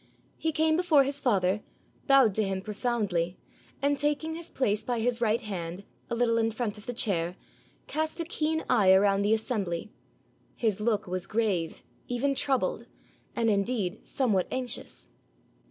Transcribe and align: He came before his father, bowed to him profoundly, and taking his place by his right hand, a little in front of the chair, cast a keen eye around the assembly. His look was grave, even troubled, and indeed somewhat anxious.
He 0.39 0.51
came 0.51 0.75
before 0.75 1.03
his 1.03 1.21
father, 1.21 1.61
bowed 2.07 2.33
to 2.33 2.41
him 2.43 2.63
profoundly, 2.63 3.37
and 3.83 3.99
taking 3.99 4.33
his 4.33 4.49
place 4.49 4.83
by 4.83 4.99
his 4.99 5.21
right 5.21 5.41
hand, 5.41 5.83
a 6.09 6.15
little 6.15 6.39
in 6.39 6.49
front 6.49 6.79
of 6.79 6.87
the 6.87 6.93
chair, 6.95 7.35
cast 7.85 8.19
a 8.19 8.25
keen 8.25 8.63
eye 8.67 8.91
around 8.91 9.21
the 9.21 9.35
assembly. 9.35 9.91
His 10.55 10.79
look 10.79 11.05
was 11.05 11.27
grave, 11.27 11.83
even 12.07 12.33
troubled, 12.33 12.87
and 13.35 13.47
indeed 13.47 14.07
somewhat 14.07 14.47
anxious. 14.49 15.07